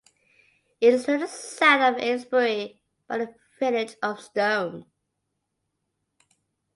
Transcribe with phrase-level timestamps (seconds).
[0.79, 4.87] It is to the south of Aylesbury, by the village of Stone.